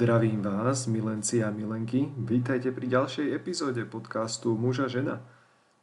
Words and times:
Zdravím 0.00 0.40
vás, 0.40 0.88
milenci 0.88 1.44
a 1.44 1.52
milenky. 1.52 2.08
Vítajte 2.16 2.72
pri 2.72 2.88
ďalšej 2.88 3.36
epizóde 3.36 3.84
podcastu 3.84 4.56
Muža 4.56 4.88
žena. 4.88 5.20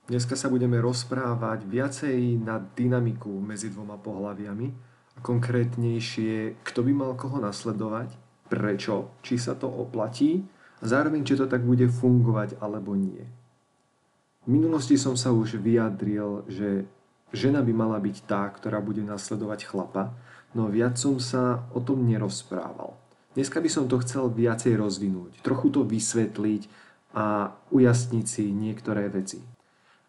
Dneska 0.09 0.33
sa 0.33 0.49
budeme 0.49 0.81
rozprávať 0.81 1.69
viacej 1.69 2.41
na 2.41 2.57
dynamiku 2.57 3.29
medzi 3.37 3.69
dvoma 3.69 4.01
pohľaviami 4.01 4.67
a 5.13 5.19
konkrétnejšie, 5.21 6.65
kto 6.65 6.79
by 6.81 6.91
mal 6.97 7.13
koho 7.13 7.37
nasledovať, 7.37 8.17
prečo, 8.49 9.13
či 9.21 9.37
sa 9.37 9.53
to 9.53 9.69
oplatí 9.69 10.41
a 10.81 10.89
zároveň, 10.89 11.21
či 11.21 11.37
to 11.37 11.45
tak 11.45 11.61
bude 11.61 11.85
fungovať 11.85 12.57
alebo 12.57 12.97
nie. 12.97 13.21
V 13.21 14.49
minulosti 14.49 14.97
som 14.97 15.13
sa 15.13 15.29
už 15.29 15.61
vyjadril, 15.61 16.41
že 16.49 16.89
žena 17.37 17.61
by 17.61 17.69
mala 17.69 18.01
byť 18.01 18.25
tá, 18.25 18.49
ktorá 18.49 18.81
bude 18.81 19.05
nasledovať 19.05 19.69
chlapa, 19.69 20.17
no 20.57 20.73
viac 20.73 20.97
som 20.97 21.21
sa 21.21 21.69
o 21.69 21.77
tom 21.85 22.01
nerozprával. 22.01 22.97
Dneska 23.37 23.61
by 23.61 23.69
som 23.69 23.85
to 23.85 24.01
chcel 24.01 24.33
viacej 24.33 24.81
rozvinúť, 24.81 25.45
trochu 25.45 25.69
to 25.69 25.85
vysvetliť 25.85 26.65
a 27.13 27.53
ujasniť 27.69 28.25
si 28.25 28.49
niektoré 28.49 29.13
veci. 29.13 29.45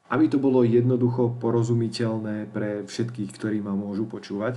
Aby 0.09 0.33
to 0.33 0.41
bolo 0.41 0.65
jednoducho 0.65 1.37
porozumiteľné 1.37 2.49
pre 2.49 2.89
všetkých, 2.89 3.29
ktorí 3.37 3.61
ma 3.61 3.77
môžu 3.77 4.09
počúvať 4.09 4.57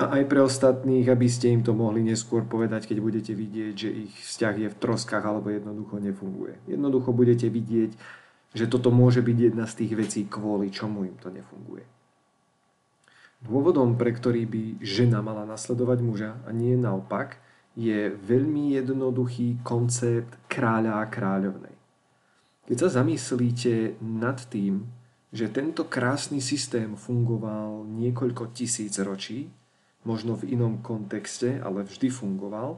a 0.00 0.16
aj 0.16 0.32
pre 0.32 0.40
ostatných, 0.40 1.12
aby 1.12 1.28
ste 1.28 1.52
im 1.52 1.60
to 1.60 1.76
mohli 1.76 2.00
neskôr 2.00 2.40
povedať, 2.48 2.88
keď 2.88 3.04
budete 3.04 3.32
vidieť, 3.36 3.74
že 3.76 3.92
ich 3.92 4.16
vzťah 4.16 4.54
je 4.64 4.68
v 4.72 4.80
troskách 4.80 5.20
alebo 5.20 5.52
jednoducho 5.52 6.00
nefunguje. 6.00 6.56
Jednoducho 6.72 7.12
budete 7.12 7.52
vidieť, 7.52 7.92
že 8.56 8.64
toto 8.64 8.88
môže 8.88 9.20
byť 9.20 9.36
jedna 9.52 9.68
z 9.68 9.76
tých 9.76 9.92
vecí, 9.92 10.20
kvôli 10.24 10.72
čomu 10.72 11.04
im 11.04 11.20
to 11.20 11.28
nefunguje. 11.28 11.84
Dôvodom, 13.44 14.00
pre 14.00 14.16
ktorý 14.16 14.48
by 14.48 14.80
žena 14.80 15.20
mala 15.20 15.44
nasledovať 15.44 16.00
muža 16.00 16.40
a 16.48 16.50
nie 16.56 16.80
naopak– 16.80 17.36
je 17.80 18.12
veľmi 18.12 18.76
jednoduchý 18.76 19.64
koncept 19.64 20.36
kráľa 20.52 21.00
a 21.00 21.08
kráľovnej. 21.08 21.72
Keď 22.68 22.76
sa 22.76 23.00
zamyslíte 23.00 23.96
nad 24.04 24.36
tým, 24.52 24.84
že 25.32 25.48
tento 25.48 25.88
krásny 25.88 26.44
systém 26.44 26.92
fungoval 26.92 27.88
niekoľko 27.88 28.52
tisíc 28.52 29.00
ročí, 29.00 29.48
možno 30.04 30.36
v 30.36 30.52
inom 30.52 30.84
kontexte, 30.84 31.56
ale 31.56 31.88
vždy 31.88 32.12
fungoval, 32.12 32.76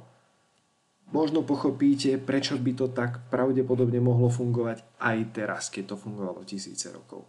možno 1.11 1.42
pochopíte, 1.42 2.14
prečo 2.22 2.55
by 2.55 2.72
to 2.78 2.87
tak 2.94 3.27
pravdepodobne 3.27 3.98
mohlo 3.98 4.31
fungovať 4.31 5.03
aj 5.03 5.19
teraz, 5.34 5.66
keď 5.66 5.92
to 5.92 5.97
fungovalo 5.98 6.47
tisíce 6.47 6.87
rokov. 6.94 7.27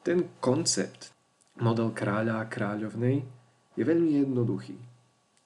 Ten 0.00 0.40
koncept, 0.40 1.12
model 1.60 1.92
kráľa 1.92 2.40
a 2.40 2.48
kráľovnej, 2.48 3.20
je 3.76 3.82
veľmi 3.84 4.16
jednoduchý. 4.22 4.78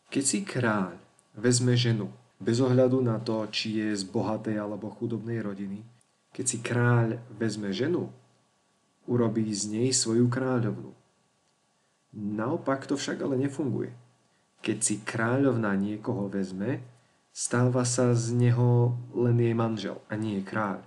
Keď 0.08 0.25
si 0.25 0.41
kráľ 0.47 1.08
vezme 1.39 1.78
ženu, 1.78 2.11
bez 2.42 2.58
ohľadu 2.58 2.98
na 2.98 3.22
to, 3.22 3.47
či 3.55 3.78
je 3.78 3.89
z 3.94 4.03
bohatej 4.11 4.58
alebo 4.58 4.91
chudobnej 4.91 5.39
rodiny, 5.39 5.86
keď 6.34 6.44
si 6.44 6.58
kráľ 6.58 7.22
vezme 7.39 7.70
ženu, 7.70 8.11
urobí 9.06 9.47
z 9.55 9.70
nej 9.70 9.91
svoju 9.94 10.27
kráľovnu. 10.27 10.92
Naopak 12.19 12.91
to 12.91 12.98
však 12.98 13.22
ale 13.22 13.39
nefunguje. 13.39 13.94
Keď 14.59 14.78
si 14.83 14.94
kráľovna 15.06 15.78
niekoho 15.78 16.27
vezme, 16.27 16.83
stáva 17.31 17.86
sa 17.86 18.11
z 18.19 18.34
neho 18.34 18.98
len 19.14 19.39
jej 19.39 19.55
manžel 19.55 20.03
a 20.11 20.19
nie 20.19 20.42
kráľ. 20.42 20.83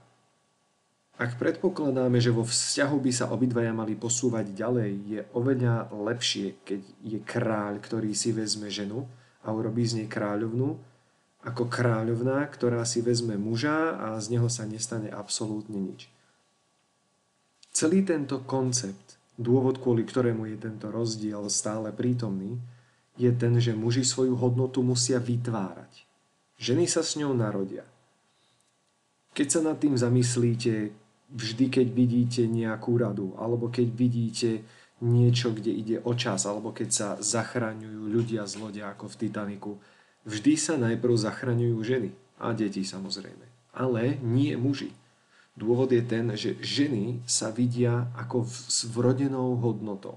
Ak 1.22 1.38
predpokladáme, 1.38 2.18
že 2.18 2.34
vo 2.34 2.42
vzťahu 2.42 2.98
by 2.98 3.12
sa 3.14 3.30
obidvaja 3.30 3.72
mali 3.72 3.94
posúvať 3.94 4.58
ďalej, 4.58 4.92
je 5.06 5.20
oveľa 5.38 5.94
lepšie, 5.94 6.60
keď 6.66 6.82
je 7.06 7.20
kráľ, 7.22 7.78
ktorý 7.78 8.12
si 8.18 8.34
vezme 8.34 8.74
ženu, 8.74 9.06
a 9.42 9.48
urobí 9.52 9.86
z 9.86 10.04
nej 10.04 10.08
kráľovnú, 10.08 10.78
ako 11.42 11.66
kráľovná, 11.66 12.46
ktorá 12.54 12.86
si 12.86 13.02
vezme 13.02 13.34
muža 13.34 13.98
a 13.98 14.08
z 14.22 14.38
neho 14.38 14.46
sa 14.46 14.70
nestane 14.70 15.10
absolútne 15.10 15.82
nič. 15.82 16.06
Celý 17.74 18.06
tento 18.06 18.46
koncept, 18.46 19.18
dôvod 19.42 19.82
kvôli 19.82 20.06
ktorému 20.06 20.46
je 20.54 20.58
tento 20.60 20.94
rozdiel 20.94 21.50
stále 21.50 21.90
prítomný, 21.90 22.62
je 23.18 23.32
ten, 23.34 23.58
že 23.58 23.74
muži 23.74 24.06
svoju 24.06 24.38
hodnotu 24.38 24.86
musia 24.86 25.18
vytvárať. 25.18 26.06
Ženy 26.62 26.86
sa 26.86 27.02
s 27.02 27.18
ňou 27.18 27.34
narodia. 27.34 27.82
Keď 29.34 29.48
sa 29.50 29.62
nad 29.66 29.82
tým 29.82 29.98
zamyslíte, 29.98 30.94
vždy 31.32 31.66
keď 31.72 31.88
vidíte 31.90 32.42
nejakú 32.46 33.00
radu, 33.00 33.34
alebo 33.40 33.72
keď 33.72 33.88
vidíte 33.88 34.50
niečo, 35.02 35.52
kde 35.52 35.74
ide 35.74 35.98
o 36.06 36.14
čas, 36.14 36.46
alebo 36.46 36.70
keď 36.72 36.90
sa 36.90 37.08
zachraňujú 37.18 38.08
ľudia 38.08 38.46
z 38.46 38.54
lode 38.62 38.82
ako 38.86 39.10
v 39.10 39.20
Titaniku, 39.28 39.72
vždy 40.24 40.54
sa 40.56 40.78
najprv 40.78 41.14
zachraňujú 41.18 41.78
ženy 41.82 42.10
a 42.38 42.54
deti 42.54 42.86
samozrejme. 42.86 43.46
Ale 43.74 44.22
nie 44.22 44.54
muži. 44.54 44.94
Dôvod 45.58 45.92
je 45.92 46.02
ten, 46.06 46.32
že 46.38 46.56
ženy 46.64 47.26
sa 47.28 47.52
vidia 47.52 48.08
ako 48.16 48.48
s 48.48 48.88
vrodenou 48.88 49.60
hodnotou. 49.60 50.16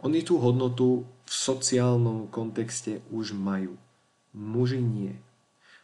Oni 0.00 0.24
tú 0.24 0.40
hodnotu 0.40 1.04
v 1.24 1.32
sociálnom 1.32 2.28
kontexte 2.28 3.00
už 3.12 3.36
majú. 3.36 3.76
Muži 4.32 4.80
nie. 4.80 5.16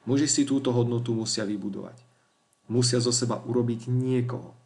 Muži 0.09 0.29
si 0.29 0.43
túto 0.49 0.73
hodnotu 0.73 1.13
musia 1.13 1.45
vybudovať. 1.45 1.97
Musia 2.69 3.01
zo 3.01 3.13
seba 3.13 3.41
urobiť 3.45 3.89
niekoho. 3.89 4.60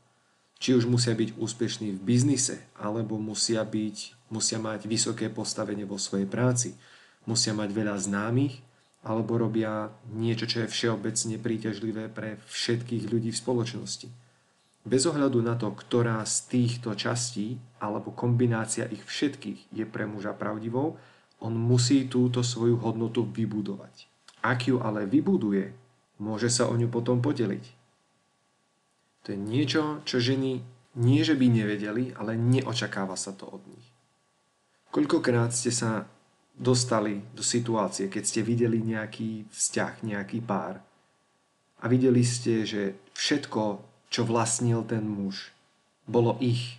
Či 0.64 0.80
už 0.80 0.88
musia 0.88 1.12
byť 1.12 1.36
úspešní 1.36 1.92
v 1.92 2.00
biznise, 2.00 2.56
alebo 2.80 3.20
musia, 3.20 3.60
byť, 3.60 4.16
musia 4.32 4.56
mať 4.56 4.88
vysoké 4.88 5.28
postavenie 5.28 5.84
vo 5.84 6.00
svojej 6.00 6.24
práci, 6.24 6.72
musia 7.28 7.52
mať 7.52 7.68
veľa 7.68 8.00
známych, 8.00 8.64
alebo 9.04 9.36
robia 9.36 9.92
niečo, 10.16 10.48
čo 10.48 10.64
je 10.64 10.72
všeobecne 10.72 11.36
príťažlivé 11.36 12.08
pre 12.08 12.40
všetkých 12.48 13.12
ľudí 13.12 13.28
v 13.36 13.40
spoločnosti. 13.44 14.08
Bez 14.88 15.04
ohľadu 15.04 15.44
na 15.44 15.52
to, 15.52 15.68
ktorá 15.68 16.24
z 16.24 16.48
týchto 16.48 16.96
častí 16.96 17.60
alebo 17.76 18.16
kombinácia 18.16 18.88
ich 18.88 19.04
všetkých 19.04 19.68
je 19.68 19.84
pre 19.84 20.08
muža 20.08 20.32
pravdivou, 20.32 20.96
on 21.44 21.52
musí 21.52 22.08
túto 22.08 22.40
svoju 22.40 22.80
hodnotu 22.80 23.28
vybudovať. 23.28 24.08
Ak 24.40 24.64
ju 24.64 24.80
ale 24.80 25.04
vybuduje, 25.04 25.76
môže 26.24 26.48
sa 26.48 26.72
o 26.72 26.76
ňu 26.76 26.88
potom 26.88 27.20
podeliť. 27.20 27.83
To 29.24 29.32
je 29.32 29.38
niečo, 29.40 30.04
čo 30.04 30.20
ženy 30.20 30.60
nie, 31.00 31.20
že 31.24 31.34
by 31.34 31.46
nevedeli, 31.48 32.12
ale 32.14 32.36
neočakáva 32.36 33.16
sa 33.16 33.32
to 33.32 33.48
od 33.48 33.64
nich. 33.66 33.88
Koľkokrát 34.94 35.50
ste 35.50 35.74
sa 35.74 36.06
dostali 36.54 37.18
do 37.34 37.42
situácie, 37.42 38.06
keď 38.06 38.22
ste 38.22 38.46
videli 38.46 38.78
nejaký 38.78 39.50
vzťah, 39.50 40.06
nejaký 40.06 40.38
pár 40.44 40.78
a 41.82 41.84
videli 41.90 42.22
ste, 42.22 42.62
že 42.62 42.94
všetko, 43.18 43.82
čo 44.08 44.22
vlastnil 44.22 44.86
ten 44.86 45.02
muž, 45.02 45.50
bolo 46.06 46.38
ich. 46.38 46.78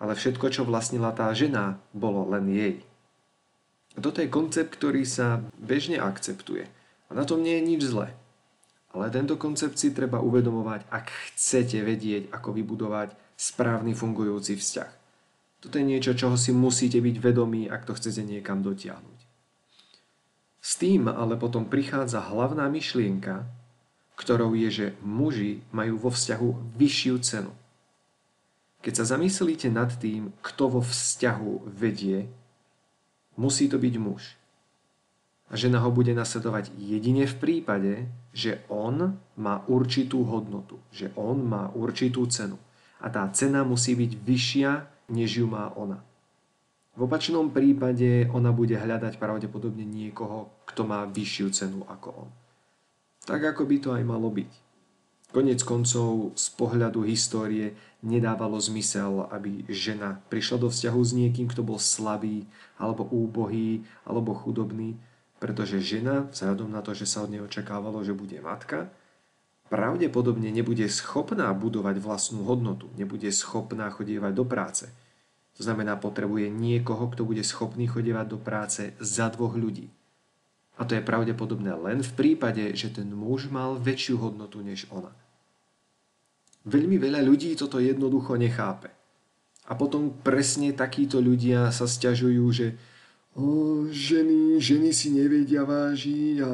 Ale 0.00 0.18
všetko, 0.18 0.50
čo 0.50 0.66
vlastnila 0.66 1.12
tá 1.14 1.30
žena, 1.36 1.78
bolo 1.94 2.26
len 2.26 2.50
jej. 2.50 2.76
A 3.94 4.02
toto 4.02 4.18
je 4.18 4.32
koncept, 4.32 4.74
ktorý 4.74 5.06
sa 5.06 5.38
bežne 5.54 6.02
akceptuje. 6.02 6.66
A 7.06 7.10
na 7.14 7.22
tom 7.22 7.46
nie 7.46 7.54
je 7.60 7.68
nič 7.68 7.82
zlé. 7.86 8.10
Ale 8.94 9.10
tento 9.10 9.34
koncept 9.34 9.74
si 9.74 9.90
treba 9.90 10.22
uvedomovať, 10.22 10.86
ak 10.86 11.06
chcete 11.34 11.82
vedieť, 11.82 12.30
ako 12.30 12.54
vybudovať 12.54 13.10
správny 13.34 13.90
fungujúci 13.90 14.54
vzťah. 14.54 14.90
Toto 15.58 15.74
je 15.82 15.84
niečo, 15.84 16.14
čoho 16.14 16.38
si 16.38 16.54
musíte 16.54 17.02
byť 17.02 17.16
vedomí, 17.18 17.66
ak 17.66 17.90
to 17.90 17.98
chcete 17.98 18.22
niekam 18.22 18.62
dotiahnuť. 18.62 19.18
S 20.62 20.78
tým 20.78 21.10
ale 21.10 21.34
potom 21.34 21.66
prichádza 21.66 22.22
hlavná 22.22 22.70
myšlienka, 22.70 23.42
ktorou 24.14 24.54
je, 24.54 24.70
že 24.70 24.86
muži 25.02 25.66
majú 25.74 25.98
vo 25.98 26.10
vzťahu 26.14 26.78
vyššiu 26.78 27.16
cenu. 27.26 27.52
Keď 28.78 28.92
sa 28.94 29.18
zamyslíte 29.18 29.74
nad 29.74 29.90
tým, 29.98 30.30
kto 30.38 30.78
vo 30.78 30.80
vzťahu 30.84 31.66
vedie, 31.66 32.30
musí 33.34 33.66
to 33.66 33.74
byť 33.74 33.94
muž 33.98 34.38
a 35.50 35.60
žena 35.60 35.78
ho 35.84 35.90
bude 35.92 36.16
nasledovať 36.16 36.72
jedine 36.80 37.28
v 37.28 37.36
prípade, 37.36 37.92
že 38.32 38.64
on 38.72 39.20
má 39.36 39.60
určitú 39.68 40.24
hodnotu, 40.24 40.80
že 40.88 41.12
on 41.14 41.44
má 41.44 41.68
určitú 41.76 42.24
cenu. 42.26 42.56
A 43.04 43.12
tá 43.12 43.28
cena 43.36 43.60
musí 43.62 43.92
byť 43.92 44.12
vyššia, 44.24 44.70
než 45.12 45.44
ju 45.44 45.46
má 45.46 45.68
ona. 45.76 46.00
V 46.94 47.10
opačnom 47.10 47.50
prípade 47.50 48.30
ona 48.30 48.54
bude 48.54 48.78
hľadať 48.78 49.18
pravdepodobne 49.18 49.82
niekoho, 49.82 50.48
kto 50.64 50.86
má 50.86 51.04
vyššiu 51.04 51.48
cenu 51.50 51.80
ako 51.90 52.08
on. 52.26 52.30
Tak 53.26 53.56
ako 53.56 53.66
by 53.66 53.76
to 53.82 53.90
aj 53.92 54.04
malo 54.06 54.30
byť. 54.30 54.50
Konec 55.34 55.66
koncov 55.66 56.38
z 56.38 56.46
pohľadu 56.54 57.02
histórie 57.02 57.74
nedávalo 58.06 58.54
zmysel, 58.62 59.26
aby 59.34 59.66
žena 59.66 60.22
prišla 60.30 60.62
do 60.62 60.68
vzťahu 60.70 61.00
s 61.02 61.10
niekým, 61.10 61.50
kto 61.50 61.66
bol 61.66 61.82
slabý, 61.82 62.46
alebo 62.78 63.02
úbohý, 63.10 63.82
alebo 64.06 64.30
chudobný, 64.38 64.94
pretože 65.44 65.84
žena, 65.84 66.24
vzhľadom 66.32 66.72
na 66.72 66.80
to, 66.80 66.96
že 66.96 67.04
sa 67.04 67.20
od 67.20 67.28
nej 67.28 67.44
očakávalo, 67.44 68.00
že 68.00 68.16
bude 68.16 68.40
matka, 68.40 68.88
pravdepodobne 69.68 70.48
nebude 70.48 70.88
schopná 70.88 71.52
budovať 71.52 72.00
vlastnú 72.00 72.48
hodnotu, 72.48 72.88
nebude 72.96 73.28
schopná 73.28 73.92
chodievať 73.92 74.32
do 74.32 74.48
práce. 74.48 74.88
To 75.60 75.68
znamená, 75.68 76.00
potrebuje 76.00 76.48
niekoho, 76.48 77.12
kto 77.12 77.28
bude 77.28 77.44
schopný 77.44 77.84
chodievať 77.84 78.26
do 78.32 78.40
práce 78.40 78.96
za 78.96 79.28
dvoch 79.28 79.52
ľudí. 79.52 79.92
A 80.80 80.88
to 80.88 80.96
je 80.96 81.04
pravdepodobné 81.04 81.76
len 81.76 82.00
v 82.00 82.12
prípade, 82.16 82.72
že 82.72 82.88
ten 82.88 83.12
muž 83.12 83.52
mal 83.52 83.76
väčšiu 83.76 84.16
hodnotu 84.24 84.64
než 84.64 84.88
ona. 84.88 85.12
Veľmi 86.64 86.96
veľa 86.96 87.20
ľudí 87.20 87.52
toto 87.52 87.84
jednoducho 87.84 88.40
nechápe. 88.40 88.88
A 89.68 89.76
potom 89.76 90.08
presne 90.24 90.72
takíto 90.72 91.20
ľudia 91.20 91.68
sa 91.68 91.84
stiažujú, 91.84 92.44
že 92.48 92.80
o, 93.34 93.84
ženy, 93.90 94.62
ženy 94.62 94.90
si 94.94 95.10
nevedia 95.10 95.66
vážiť 95.66 96.36
a 96.42 96.50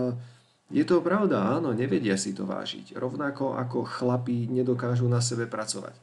je 0.70 0.84
to 0.86 1.02
pravda, 1.02 1.58
áno, 1.58 1.74
nevedia 1.74 2.14
si 2.14 2.30
to 2.30 2.46
vážiť. 2.46 2.94
Rovnako 2.94 3.58
ako 3.58 3.82
chlapí 3.82 4.46
nedokážu 4.46 5.10
na 5.10 5.18
sebe 5.18 5.50
pracovať. 5.50 5.98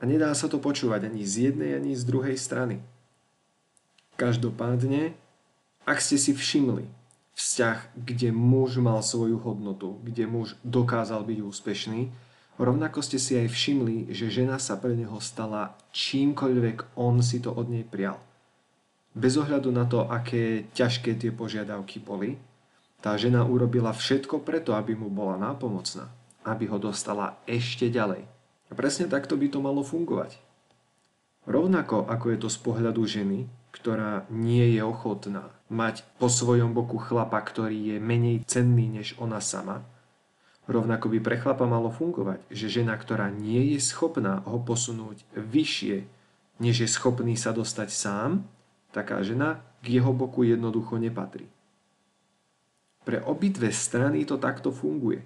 A 0.00 0.08
nedá 0.08 0.32
sa 0.32 0.48
to 0.48 0.56
počúvať 0.56 1.12
ani 1.12 1.28
z 1.28 1.52
jednej, 1.52 1.76
ani 1.76 1.92
z 1.92 2.08
druhej 2.08 2.40
strany. 2.40 2.80
Každopádne, 4.16 5.12
ak 5.84 6.00
ste 6.00 6.16
si 6.16 6.32
všimli 6.32 6.88
vzťah, 7.36 8.00
kde 8.00 8.32
muž 8.32 8.80
mal 8.80 9.04
svoju 9.04 9.36
hodnotu, 9.40 10.00
kde 10.00 10.24
muž 10.24 10.56
dokázal 10.64 11.24
byť 11.28 11.38
úspešný, 11.44 12.08
rovnako 12.56 13.04
ste 13.04 13.20
si 13.20 13.36
aj 13.36 13.52
všimli, 13.52 14.12
že 14.12 14.32
žena 14.32 14.56
sa 14.56 14.80
pre 14.80 14.96
neho 14.96 15.20
stala 15.20 15.76
čímkoľvek 15.92 16.96
on 16.96 17.20
si 17.20 17.40
to 17.40 17.52
od 17.52 17.68
nej 17.68 17.84
prial. 17.84 18.16
Bez 19.10 19.34
ohľadu 19.34 19.74
na 19.74 19.86
to, 19.90 20.06
aké 20.06 20.70
ťažké 20.70 21.18
tie 21.18 21.34
požiadavky 21.34 21.98
boli, 21.98 22.38
tá 23.00 23.16
žena 23.16 23.42
urobila 23.42 23.90
všetko 23.90 24.44
preto, 24.44 24.76
aby 24.76 24.94
mu 24.94 25.08
bola 25.10 25.40
nápomocná, 25.40 26.06
aby 26.46 26.68
ho 26.68 26.78
dostala 26.78 27.40
ešte 27.48 27.88
ďalej. 27.90 28.22
A 28.70 28.72
presne 28.76 29.10
takto 29.10 29.34
by 29.34 29.50
to 29.50 29.58
malo 29.58 29.82
fungovať. 29.82 30.38
Rovnako 31.48 32.06
ako 32.06 32.26
je 32.30 32.38
to 32.38 32.48
z 32.52 32.58
pohľadu 32.60 33.02
ženy, 33.08 33.48
ktorá 33.74 34.28
nie 34.30 34.76
je 34.76 34.82
ochotná 34.84 35.50
mať 35.70 36.02
po 36.18 36.26
svojom 36.26 36.74
boku 36.74 36.98
chlapa, 36.98 37.38
ktorý 37.40 37.94
je 37.94 37.96
menej 38.02 38.42
cenný 38.44 38.90
než 38.90 39.14
ona 39.16 39.38
sama, 39.38 39.86
rovnako 40.66 41.10
by 41.10 41.18
pre 41.22 41.36
chlapa 41.38 41.66
malo 41.66 41.90
fungovať, 41.90 42.42
že 42.50 42.82
žena, 42.82 42.94
ktorá 42.98 43.30
nie 43.30 43.74
je 43.74 43.80
schopná 43.82 44.42
ho 44.46 44.58
posunúť 44.58 45.22
vyššie, 45.34 46.06
než 46.62 46.74
je 46.84 46.88
schopný 46.90 47.34
sa 47.38 47.54
dostať 47.54 47.88
sám, 47.88 48.44
taká 48.90 49.22
žena 49.22 49.62
k 49.80 49.98
jeho 49.98 50.12
boku 50.12 50.44
jednoducho 50.44 51.00
nepatrí. 51.00 51.48
Pre 53.06 53.18
obidve 53.24 53.72
strany 53.72 54.28
to 54.28 54.36
takto 54.36 54.70
funguje. 54.70 55.24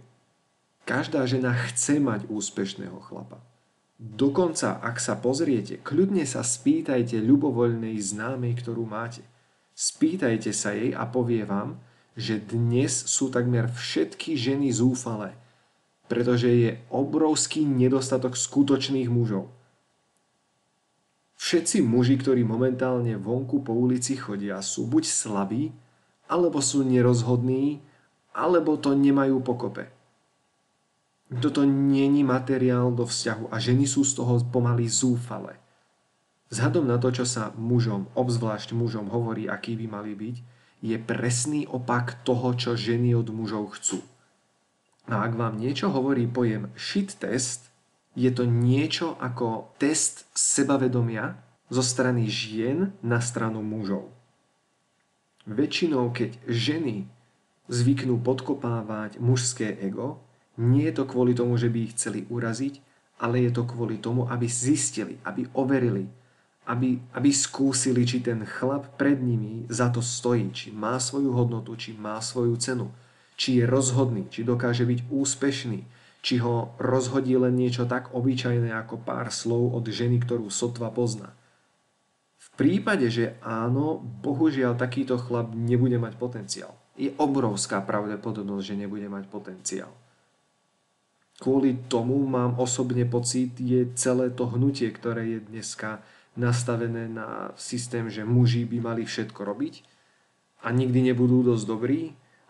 Každá 0.85 1.25
žena 1.25 1.57
chce 1.69 1.99
mať 1.99 2.29
úspešného 2.29 3.01
chlapa. 3.03 3.41
Dokonca, 3.99 4.85
ak 4.85 5.01
sa 5.01 5.17
pozriete, 5.17 5.81
kľudne 5.81 6.29
sa 6.29 6.45
spýtajte 6.45 7.19
ľubovoľnej 7.25 7.97
známej, 7.97 8.61
ktorú 8.61 8.85
máte. 8.85 9.25
Spýtajte 9.75 10.53
sa 10.53 10.77
jej 10.77 10.93
a 10.93 11.09
povie 11.09 11.43
vám, 11.43 11.81
že 12.15 12.39
dnes 12.39 12.95
sú 12.95 13.33
takmer 13.33 13.67
všetky 13.67 14.39
ženy 14.39 14.71
zúfalé, 14.71 15.35
pretože 16.07 16.47
je 16.47 16.71
obrovský 16.93 17.67
nedostatok 17.67 18.39
skutočných 18.39 19.11
mužov. 19.11 19.51
Všetci 21.45 21.85
muži, 21.85 22.17
ktorí 22.17 22.41
momentálne 22.41 23.21
vonku 23.21 23.61
po 23.61 23.77
ulici 23.77 24.17
chodia, 24.17 24.65
sú 24.65 24.89
buď 24.89 25.05
slabí, 25.05 25.77
alebo 26.25 26.65
sú 26.65 26.81
nerozhodní, 26.81 27.85
alebo 28.33 28.81
to 28.81 28.97
nemajú 28.97 29.45
pokope. 29.45 29.93
Toto 31.45 31.69
není 31.69 32.25
materiál 32.25 32.97
do 32.97 33.05
vzťahu 33.05 33.53
a 33.53 33.61
ženy 33.61 33.85
sú 33.85 34.09
z 34.09 34.17
toho 34.17 34.41
pomaly 34.49 34.89
zúfale. 34.89 35.61
Vzhľadom 36.49 36.89
na 36.89 36.97
to, 36.97 37.13
čo 37.13 37.29
sa 37.29 37.53
mužom, 37.61 38.09
obzvlášť 38.17 38.73
mužom 38.73 39.13
hovorí, 39.13 39.45
aký 39.45 39.77
by 39.77 39.87
mali 40.01 40.17
byť, 40.17 40.37
je 40.81 40.97
presný 40.97 41.69
opak 41.69 42.25
toho, 42.25 42.57
čo 42.57 42.73
ženy 42.73 43.13
od 43.13 43.29
mužov 43.29 43.77
chcú. 43.77 44.01
A 45.13 45.29
ak 45.29 45.37
vám 45.37 45.61
niečo 45.61 45.93
hovorí 45.93 46.25
pojem 46.25 46.73
shit 46.73 47.13
test, 47.21 47.74
je 48.15 48.31
to 48.31 48.47
niečo 48.47 49.19
ako 49.19 49.75
test 49.79 50.31
sebavedomia 50.35 51.39
zo 51.71 51.83
strany 51.83 52.31
žien 52.31 52.95
na 53.03 53.19
stranu 53.19 53.61
mužov. 53.61 54.11
Väčšinou, 55.45 56.15
keď 56.15 56.39
ženy 56.49 57.11
zvyknú 57.69 58.17
podkopávať 58.23 59.21
mužské 59.21 59.77
ego, 59.83 60.23
nie 60.57 60.87
je 60.89 61.03
to 61.03 61.05
kvôli 61.05 61.35
tomu, 61.35 61.59
že 61.59 61.69
by 61.69 61.79
ich 61.85 61.95
chceli 61.99 62.25
uraziť, 62.31 62.79
ale 63.19 63.43
je 63.43 63.51
to 63.51 63.67
kvôli 63.67 63.99
tomu, 63.99 64.31
aby 64.31 64.47
zistili, 64.47 65.19
aby 65.27 65.51
overili, 65.53 66.07
aby, 66.71 66.97
aby 67.13 67.31
skúsili, 67.35 68.07
či 68.07 68.25
ten 68.25 68.47
chlap 68.47 68.97
pred 68.97 69.21
nimi 69.21 69.69
za 69.69 69.91
to 69.93 70.01
stojí, 70.01 70.49
či 70.55 70.73
má 70.73 70.97
svoju 70.97 71.35
hodnotu, 71.35 71.77
či 71.77 71.93
má 71.93 72.17
svoju 72.23 72.57
cenu, 72.57 72.89
či 73.37 73.61
je 73.61 73.65
rozhodný, 73.67 74.31
či 74.31 74.47
dokáže 74.47 74.87
byť 74.87 75.11
úspešný, 75.11 75.81
či 76.25 76.41
ho 76.41 76.73
rozhodí 76.81 77.37
len 77.37 77.53
niečo 77.53 77.85
tak 77.85 78.17
obyčajné 78.17 78.73
ako 78.73 79.05
pár 79.05 79.29
slov 79.29 79.77
od 79.77 79.85
ženy, 79.85 80.25
ktorú 80.25 80.49
sotva 80.49 80.89
pozná. 80.89 81.37
V 82.41 82.49
prípade, 82.57 83.13
že 83.13 83.37
áno, 83.45 84.01
bohužiaľ 84.01 84.81
takýto 84.81 85.21
chlap 85.21 85.53
nebude 85.53 86.01
mať 86.01 86.17
potenciál. 86.17 86.73
Je 86.97 87.13
obrovská 87.21 87.85
pravdepodobnosť, 87.85 88.65
že 88.65 88.81
nebude 88.81 89.07
mať 89.13 89.29
potenciál 89.29 89.93
kvôli 91.43 91.77
tomu 91.91 92.23
mám 92.27 92.57
osobne 92.63 93.03
pocit, 93.05 93.59
je 93.59 93.91
celé 93.99 94.31
to 94.31 94.47
hnutie, 94.55 94.87
ktoré 94.91 95.39
je 95.39 95.41
dneska 95.43 96.03
nastavené 96.39 97.11
na 97.11 97.55
systém, 97.59 98.11
že 98.11 98.27
muži 98.27 98.67
by 98.67 98.79
mali 98.81 99.03
všetko 99.07 99.41
robiť 99.43 99.75
a 100.65 100.71
nikdy 100.71 101.13
nebudú 101.13 101.47
dosť 101.47 101.65
dobrí, 101.67 102.01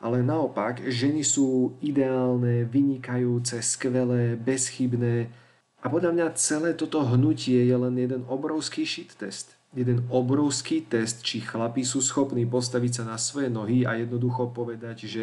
ale 0.04 0.20
naopak, 0.20 0.84
ženy 0.84 1.24
sú 1.24 1.80
ideálne, 1.80 2.68
vynikajúce, 2.68 3.64
skvelé, 3.64 4.36
bezchybné 4.36 5.32
a 5.80 5.88
podľa 5.88 6.12
mňa 6.12 6.36
celé 6.36 6.76
toto 6.76 7.00
hnutie 7.00 7.64
je 7.64 7.76
len 7.76 7.96
jeden 7.96 8.28
obrovský 8.28 8.84
shit 8.84 9.16
test. 9.16 9.56
Jeden 9.72 10.04
obrovský 10.12 10.84
test, 10.84 11.24
či 11.24 11.40
chlapi 11.40 11.82
sú 11.88 12.04
schopní 12.04 12.44
postaviť 12.44 13.00
sa 13.00 13.04
na 13.04 13.16
svoje 13.16 13.48
nohy 13.48 13.88
a 13.88 13.96
jednoducho 13.96 14.52
povedať, 14.52 15.08
že 15.08 15.22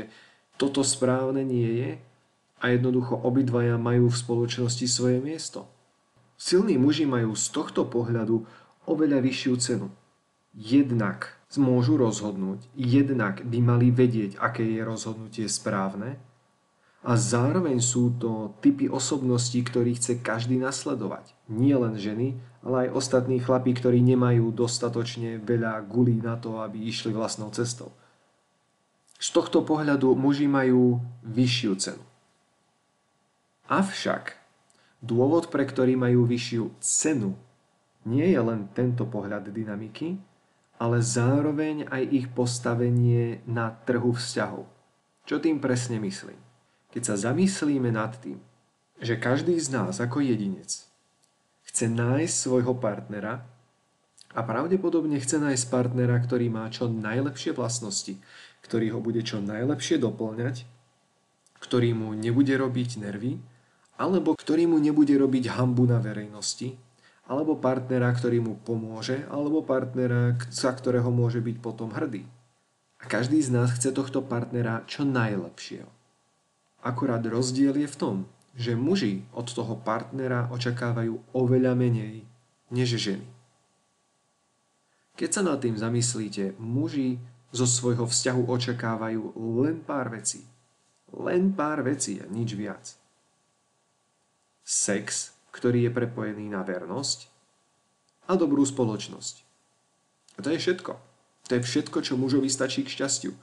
toto 0.57 0.85
správne 0.85 1.41
nie 1.41 1.71
je 1.81 1.91
a 2.61 2.69
jednoducho 2.69 3.17
obidvaja 3.21 3.77
majú 3.81 4.09
v 4.09 4.21
spoločnosti 4.21 4.85
svoje 4.85 5.17
miesto. 5.17 5.65
Silní 6.37 6.77
muži 6.77 7.09
majú 7.09 7.33
z 7.33 7.53
tohto 7.53 7.85
pohľadu 7.89 8.45
oveľa 8.85 9.21
vyššiu 9.25 9.53
cenu. 9.57 9.87
Jednak 10.53 11.40
môžu 11.59 11.99
rozhodnúť, 11.99 12.63
jednak 12.77 13.43
by 13.43 13.59
mali 13.59 13.91
vedieť, 13.91 14.39
aké 14.39 14.63
je 14.63 14.81
rozhodnutie 14.85 15.45
správne 15.51 16.21
a 17.01 17.17
zároveň 17.17 17.81
sú 17.81 18.13
to 18.21 18.53
typy 18.61 18.85
osobností, 18.85 19.65
ktorých 19.65 19.97
chce 19.97 20.13
každý 20.21 20.61
nasledovať. 20.61 21.33
Nie 21.49 21.75
len 21.81 21.97
ženy, 21.97 22.37
ale 22.61 22.87
aj 22.87 22.93
ostatní 22.93 23.41
chlapí, 23.41 23.73
ktorí 23.73 24.05
nemajú 24.05 24.53
dostatočne 24.53 25.41
veľa 25.41 25.81
gulí 25.89 26.21
na 26.21 26.37
to, 26.37 26.61
aby 26.61 26.77
išli 26.85 27.09
vlastnou 27.09 27.49
cestou. 27.49 27.89
Z 29.17 29.33
tohto 29.33 29.65
pohľadu 29.65 30.13
muži 30.13 30.45
majú 30.45 31.01
vyššiu 31.25 31.73
cenu. 31.81 32.05
Avšak 33.65 34.37
dôvod, 35.01 35.49
pre 35.49 35.65
ktorý 35.65 35.97
majú 35.97 36.29
vyššiu 36.29 36.69
cenu, 36.81 37.33
nie 38.05 38.29
je 38.29 38.41
len 38.41 38.69
tento 38.77 39.09
pohľad 39.09 39.49
dynamiky, 39.49 40.21
ale 40.81 40.97
zároveň 41.05 41.85
aj 41.93 42.03
ich 42.09 42.27
postavenie 42.33 43.45
na 43.45 43.69
trhu 43.85 44.17
vzťahov. 44.17 44.65
Čo 45.29 45.37
tým 45.37 45.61
presne 45.61 46.01
myslím? 46.01 46.41
Keď 46.89 47.01
sa 47.05 47.15
zamyslíme 47.29 47.93
nad 47.93 48.17
tým, 48.17 48.41
že 48.97 49.21
každý 49.21 49.53
z 49.61 49.77
nás 49.77 50.01
ako 50.01 50.25
jedinec 50.25 50.89
chce 51.69 51.85
nájsť 51.85 52.33
svojho 52.33 52.73
partnera 52.81 53.45
a 54.33 54.41
pravdepodobne 54.41 55.21
chce 55.21 55.37
nájsť 55.37 55.69
partnera, 55.69 56.17
ktorý 56.17 56.49
má 56.49 56.65
čo 56.73 56.89
najlepšie 56.89 57.53
vlastnosti, 57.53 58.17
ktorý 58.65 58.97
ho 58.97 58.99
bude 58.99 59.21
čo 59.21 59.37
najlepšie 59.37 60.01
doplňať, 60.01 60.65
ktorý 61.61 61.93
mu 61.93 62.17
nebude 62.17 62.57
robiť 62.57 62.97
nervy, 62.97 63.37
alebo 64.01 64.33
ktorý 64.33 64.65
mu 64.65 64.81
nebude 64.81 65.13
robiť 65.13 65.53
hambu 65.53 65.85
na 65.85 66.01
verejnosti, 66.01 66.73
alebo 67.25 67.57
partnera, 67.57 68.11
ktorý 68.11 68.41
mu 68.43 68.53
pomôže, 68.59 69.23
alebo 69.29 69.63
partnera, 69.63 70.35
za 70.49 70.73
ktorého 70.73 71.09
môže 71.13 71.39
byť 71.39 71.57
potom 71.61 71.93
hrdý. 71.93 72.25
A 73.01 73.09
každý 73.09 73.41
z 73.41 73.49
nás 73.53 73.73
chce 73.73 73.93
tohto 73.93 74.21
partnera 74.21 74.85
čo 74.85 75.07
najlepšieho. 75.07 75.89
Akurát 76.81 77.21
rozdiel 77.25 77.77
je 77.77 77.87
v 77.89 77.99
tom, 77.99 78.15
že 78.57 78.77
muži 78.77 79.25
od 79.31 79.47
toho 79.47 79.77
partnera 79.79 80.49
očakávajú 80.49 81.33
oveľa 81.33 81.73
menej 81.77 82.25
než 82.73 82.97
ženy. 82.97 83.25
Keď 85.15 85.29
sa 85.29 85.41
nad 85.45 85.61
tým 85.61 85.77
zamyslíte, 85.77 86.57
muži 86.57 87.21
zo 87.53 87.69
svojho 87.69 88.09
vzťahu 88.09 88.41
očakávajú 88.49 89.21
len 89.61 89.81
pár 89.85 90.09
vecí. 90.09 90.45
Len 91.13 91.53
pár 91.53 91.85
vecí 91.85 92.17
a 92.17 92.25
nič 92.25 92.57
viac 92.57 93.01
sex, 94.71 95.35
ktorý 95.51 95.87
je 95.87 95.91
prepojený 95.91 96.47
na 96.51 96.63
vernosť 96.63 97.27
a 98.27 98.39
dobrú 98.39 98.63
spoločnosť. 98.63 99.35
A 100.35 100.39
to 100.43 100.49
je 100.55 100.59
všetko. 100.59 100.93
To 101.47 101.51
je 101.59 101.61
všetko, 101.61 101.97
čo 101.99 102.15
mužovi 102.15 102.47
stačí 102.47 102.87
k 102.87 102.93
šťastiu. 102.95 103.35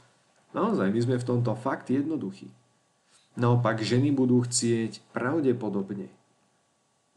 Naozaj, 0.56 0.88
my 0.88 1.00
sme 1.04 1.16
v 1.20 1.28
tomto 1.28 1.52
fakt 1.52 1.92
jednoduchí. 1.92 2.48
Naopak 3.36 3.84
ženy 3.84 4.10
budú 4.10 4.42
chcieť 4.42 5.04
pravdepodobne. 5.12 6.08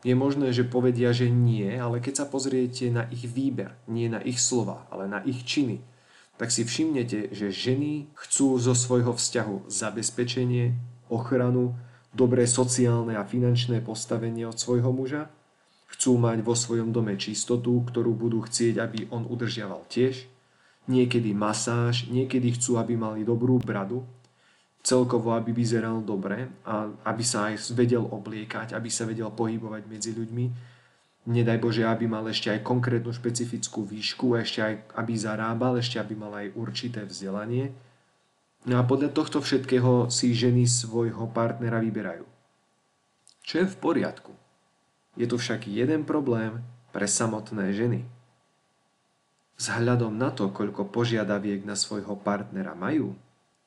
Je 0.02 0.18
možné, 0.18 0.50
že 0.52 0.68
povedia, 0.68 1.14
že 1.14 1.30
nie, 1.30 1.70
ale 1.78 2.02
keď 2.02 2.22
sa 2.22 2.26
pozriete 2.26 2.90
na 2.90 3.06
ich 3.14 3.30
výber, 3.30 3.78
nie 3.86 4.10
na 4.10 4.20
ich 4.20 4.42
slova, 4.42 4.90
ale 4.90 5.06
na 5.06 5.22
ich 5.24 5.46
činy, 5.46 5.80
tak 6.42 6.50
si 6.50 6.66
všimnete, 6.66 7.32
že 7.38 7.54
ženy 7.54 8.10
chcú 8.18 8.58
zo 8.58 8.74
svojho 8.74 9.14
vzťahu 9.14 9.70
zabezpečenie, 9.70 10.74
ochranu, 11.06 11.78
dobré 12.12 12.44
sociálne 12.44 13.16
a 13.16 13.24
finančné 13.24 13.80
postavenie 13.80 14.44
od 14.44 14.60
svojho 14.60 14.92
muža, 14.92 15.32
chcú 15.92 16.20
mať 16.20 16.44
vo 16.44 16.56
svojom 16.56 16.92
dome 16.92 17.16
čistotu, 17.20 17.84
ktorú 17.88 18.16
budú 18.16 18.44
chcieť, 18.44 18.76
aby 18.80 19.00
on 19.12 19.28
udržiaval 19.28 19.88
tiež, 19.92 20.28
niekedy 20.88 21.36
masáž, 21.36 22.08
niekedy 22.08 22.56
chcú, 22.56 22.80
aby 22.80 22.96
mali 22.96 23.24
dobrú 23.28 23.60
bradu, 23.60 24.04
celkovo, 24.82 25.38
aby 25.38 25.54
vyzeral 25.54 26.02
dobre 26.02 26.50
a 26.66 26.90
aby 27.06 27.24
sa 27.24 27.54
aj 27.54 27.70
vedel 27.78 28.02
obliekať, 28.02 28.74
aby 28.74 28.90
sa 28.90 29.06
vedel 29.06 29.30
pohybovať 29.30 29.84
medzi 29.86 30.12
ľuďmi. 30.12 30.46
Nedaj 31.22 31.58
Bože, 31.62 31.86
aby 31.86 32.10
mal 32.10 32.26
ešte 32.26 32.50
aj 32.50 32.66
konkrétnu 32.66 33.14
špecifickú 33.14 33.86
výšku, 33.86 34.34
ešte 34.42 34.60
aj 34.66 34.74
aby 34.98 35.14
zarábal, 35.14 35.78
ešte 35.78 36.02
aby 36.02 36.18
mal 36.18 36.34
aj 36.34 36.58
určité 36.58 37.06
vzdelanie. 37.06 37.70
No 38.62 38.78
a 38.78 38.86
podľa 38.86 39.10
tohto 39.10 39.42
všetkého 39.42 40.14
si 40.14 40.38
ženy 40.38 40.70
svojho 40.70 41.26
partnera 41.34 41.82
vyberajú. 41.82 42.30
Čo 43.42 43.66
je 43.66 43.68
v 43.68 43.78
poriadku. 43.82 44.34
Je 45.18 45.26
tu 45.26 45.42
však 45.42 45.66
jeden 45.66 46.06
problém 46.06 46.62
pre 46.94 47.10
samotné 47.10 47.74
ženy. 47.74 48.06
Vzhľadom 49.58 50.14
na 50.14 50.30
to, 50.30 50.50
koľko 50.50 50.90
požiadaviek 50.90 51.66
na 51.66 51.74
svojho 51.74 52.18
partnera 52.18 52.78
majú, 52.78 53.18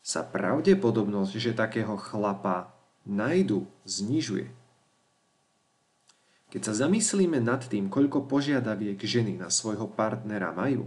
sa 0.05 0.23
pravdepodobnosť, 0.23 1.33
že 1.39 1.57
takého 1.57 1.95
chlapa 1.99 2.71
najdu, 3.07 3.67
znižuje. 3.89 4.51
Keď 6.55 6.61
sa 6.71 6.87
zamyslíme 6.87 7.43
nad 7.43 7.67
tým, 7.67 7.91
koľko 7.91 8.31
požiadaviek 8.31 8.99
ženy 9.01 9.35
na 9.39 9.51
svojho 9.51 9.91
partnera 9.91 10.55
majú, 10.55 10.87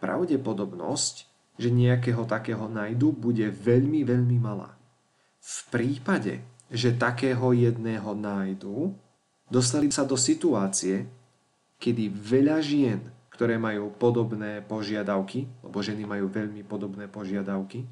pravdepodobnosť, 0.00 1.35
že 1.56 1.72
nejakého 1.72 2.24
takého 2.28 2.68
najdu, 2.68 3.12
bude 3.12 3.48
veľmi, 3.48 4.04
veľmi 4.04 4.38
malá. 4.40 4.76
V 5.40 5.58
prípade, 5.72 6.44
že 6.68 6.92
takého 6.96 7.52
jedného 7.56 8.12
nájdu, 8.12 8.92
dostali 9.48 9.88
sa 9.88 10.04
do 10.04 10.18
situácie, 10.18 11.08
kedy 11.80 12.12
veľa 12.12 12.58
žien, 12.60 13.00
ktoré 13.32 13.60
majú 13.60 13.92
podobné 13.92 14.64
požiadavky, 14.64 15.44
lebo 15.60 15.78
ženy 15.84 16.08
majú 16.08 16.26
veľmi 16.28 16.64
podobné 16.64 17.04
požiadavky, 17.06 17.84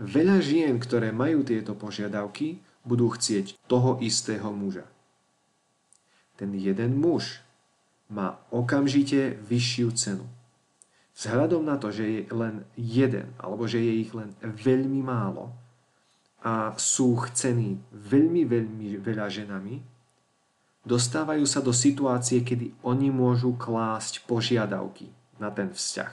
Veľa 0.00 0.40
žien, 0.40 0.80
ktoré 0.80 1.12
majú 1.12 1.44
tieto 1.44 1.76
požiadavky, 1.76 2.56
budú 2.88 3.12
chcieť 3.12 3.60
toho 3.68 4.00
istého 4.00 4.48
muža. 4.48 4.88
Ten 6.40 6.56
jeden 6.56 6.96
muž 6.96 7.44
má 8.08 8.40
okamžite 8.48 9.36
vyššiu 9.44 9.88
cenu. 9.92 10.24
Vzhľadom 11.16 11.66
na 11.66 11.76
to, 11.76 11.92
že 11.92 12.04
je 12.06 12.20
len 12.32 12.64
jeden, 12.78 13.34
alebo 13.36 13.66
že 13.66 13.82
je 13.82 13.92
ich 14.06 14.12
len 14.14 14.32
veľmi 14.40 15.02
málo 15.04 15.52
a 16.40 16.72
sú 16.80 17.18
chcení 17.28 17.76
veľmi, 17.92 18.48
veľmi 18.48 18.96
veľa 18.96 19.28
ženami, 19.28 19.82
dostávajú 20.86 21.44
sa 21.44 21.60
do 21.60 21.74
situácie, 21.74 22.40
kedy 22.40 22.72
oni 22.80 23.12
môžu 23.12 23.52
klásť 23.58 24.24
požiadavky 24.24 25.12
na 25.36 25.52
ten 25.52 25.68
vzťah. 25.72 26.12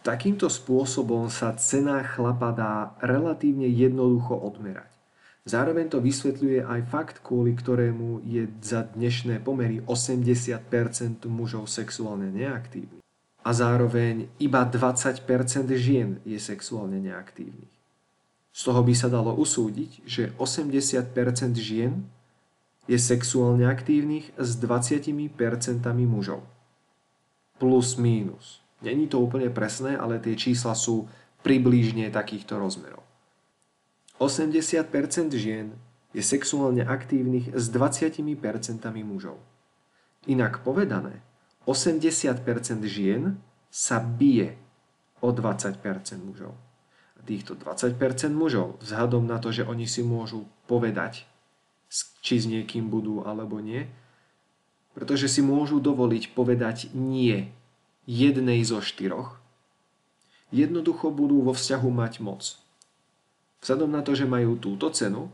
Takýmto 0.00 0.48
spôsobom 0.48 1.28
sa 1.28 1.52
cena 1.60 2.00
chlapa 2.00 2.56
dá 2.56 2.72
relatívne 3.04 3.68
jednoducho 3.68 4.32
odmerať. 4.32 4.89
Zároveň 5.48 5.88
to 5.88 6.04
vysvetľuje 6.04 6.68
aj 6.68 6.80
fakt, 6.92 7.16
kvôli 7.24 7.56
ktorému 7.56 8.20
je 8.28 8.44
za 8.60 8.84
dnešné 8.92 9.40
pomery 9.40 9.80
80% 9.88 11.24
mužov 11.32 11.64
sexuálne 11.64 12.28
neaktívnych. 12.28 13.00
A 13.40 13.50
zároveň 13.56 14.28
iba 14.36 14.68
20% 14.68 15.24
žien 15.80 16.20
je 16.28 16.36
sexuálne 16.36 17.00
neaktívnych. 17.00 17.72
Z 18.52 18.60
toho 18.68 18.84
by 18.84 18.92
sa 18.92 19.08
dalo 19.08 19.32
usúdiť, 19.32 20.04
že 20.04 20.36
80% 20.36 21.56
žien 21.56 22.04
je 22.84 22.98
sexuálne 23.00 23.64
aktívnych 23.64 24.36
s 24.36 24.60
20% 24.60 25.08
mužov. 26.04 26.44
Plus 27.56 27.96
mínus. 27.96 28.60
Není 28.84 29.08
to 29.08 29.20
úplne 29.20 29.48
presné, 29.48 29.96
ale 29.96 30.20
tie 30.20 30.36
čísla 30.36 30.76
sú 30.76 31.08
približne 31.40 32.12
takýchto 32.12 32.60
rozmerov. 32.60 32.99
80% 34.20 35.32
žien 35.32 35.72
je 36.12 36.20
sexuálne 36.20 36.84
aktívnych 36.84 37.56
s 37.56 37.72
20% 37.72 38.20
mužov. 39.00 39.40
Inak 40.28 40.60
povedané, 40.60 41.24
80% 41.64 42.44
žien 42.84 43.40
sa 43.72 43.96
bije 43.96 44.60
o 45.24 45.32
20% 45.32 45.80
mužov. 46.20 46.52
A 47.16 47.20
týchto 47.24 47.56
20% 47.56 47.96
mužov, 48.36 48.76
vzhľadom 48.84 49.24
na 49.24 49.40
to, 49.40 49.48
že 49.48 49.64
oni 49.64 49.88
si 49.88 50.04
môžu 50.04 50.44
povedať, 50.68 51.24
či 52.20 52.34
s 52.36 52.44
niekým 52.44 52.92
budú 52.92 53.24
alebo 53.24 53.56
nie, 53.58 53.88
pretože 54.92 55.32
si 55.32 55.40
môžu 55.40 55.80
dovoliť 55.80 56.36
povedať 56.36 56.92
nie 56.92 57.48
jednej 58.04 58.60
zo 58.66 58.84
štyroch, 58.84 59.40
jednoducho 60.52 61.08
budú 61.14 61.40
vo 61.46 61.52
vzťahu 61.54 61.88
mať 61.88 62.12
moc. 62.20 62.60
Vzhľadom 63.60 63.90
na 63.92 64.00
to, 64.00 64.16
že 64.16 64.28
majú 64.28 64.56
túto 64.56 64.88
cenu, 64.92 65.28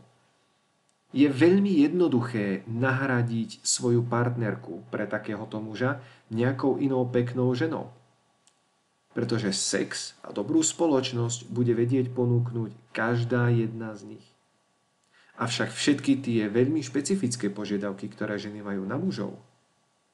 je 1.15 1.27
veľmi 1.31 1.87
jednoduché 1.87 2.67
nahradiť 2.67 3.63
svoju 3.63 4.03
partnerku 4.03 4.83
pre 4.91 5.07
takéhoto 5.07 5.63
muža 5.63 6.03
nejakou 6.27 6.75
inou 6.83 7.07
peknou 7.07 7.55
ženou. 7.55 7.87
Pretože 9.15 9.55
sex 9.55 10.13
a 10.21 10.35
dobrú 10.35 10.59
spoločnosť 10.59 11.47
bude 11.47 11.71
vedieť 11.71 12.11
ponúknuť 12.11 12.75
každá 12.91 13.47
jedna 13.49 13.95
z 13.95 14.19
nich. 14.19 14.25
Avšak 15.39 15.71
všetky 15.71 16.19
tie 16.21 16.41
veľmi 16.51 16.83
špecifické 16.83 17.47
požiadavky, 17.47 18.11
ktoré 18.11 18.35
ženy 18.35 18.59
majú 18.61 18.83
na 18.83 18.99
mužov, 18.99 19.37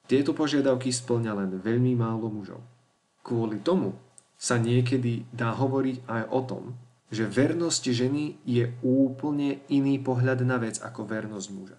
tieto 0.04 0.36
požiadavky 0.36 0.92
splňa 0.92 1.32
len 1.32 1.50
veľmi 1.58 1.96
málo 1.96 2.28
mužov. 2.28 2.60
Kvôli 3.24 3.56
tomu 3.64 3.96
sa 4.36 4.60
niekedy 4.60 5.24
dá 5.32 5.56
hovoriť 5.56 6.04
aj 6.04 6.22
o 6.28 6.40
tom, 6.44 6.64
že 7.14 7.30
vernosť 7.30 7.94
ženy 7.94 8.42
je 8.42 8.74
úplne 8.82 9.62
iný 9.70 10.02
pohľad 10.02 10.42
na 10.42 10.58
vec 10.58 10.82
ako 10.82 11.06
vernosť 11.06 11.48
muža. 11.54 11.78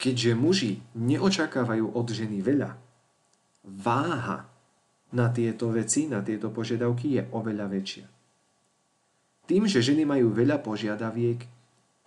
Keďže 0.00 0.32
muži 0.32 0.72
neočakávajú 0.96 1.92
od 1.92 2.06
ženy 2.08 2.40
veľa, 2.40 2.70
váha 3.68 4.48
na 5.12 5.28
tieto 5.28 5.68
veci, 5.68 6.08
na 6.08 6.24
tieto 6.24 6.48
požiadavky 6.48 7.20
je 7.20 7.22
oveľa 7.32 7.66
väčšia. 7.68 8.06
Tým, 9.48 9.64
že 9.64 9.80
ženy 9.80 10.04
majú 10.04 10.28
veľa 10.32 10.60
požiadaviek, 10.60 11.40